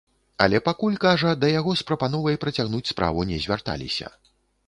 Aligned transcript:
Але 0.43 0.59
пакуль, 0.67 0.95
кажа, 1.03 1.33
да 1.41 1.49
яго 1.59 1.75
з 1.81 1.85
прапановай 1.89 2.39
працягнуць 2.45 2.85
справу 2.93 3.27
не 3.33 3.37
звярталіся. 3.47 4.07